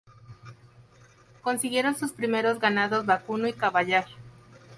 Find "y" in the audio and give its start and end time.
3.47-3.53